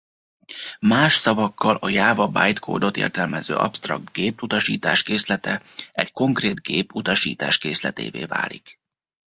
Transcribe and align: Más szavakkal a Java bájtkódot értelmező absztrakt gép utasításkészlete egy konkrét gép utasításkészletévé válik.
Más 0.79 1.13
szavakkal 1.13 1.75
a 1.75 1.89
Java 1.89 2.27
bájtkódot 2.27 2.95
értelmező 2.97 3.55
absztrakt 3.55 4.11
gép 4.11 4.41
utasításkészlete 4.41 5.61
egy 5.91 6.11
konkrét 6.11 6.61
gép 6.61 6.93
utasításkészletévé 6.93 8.25
válik. 8.25 8.79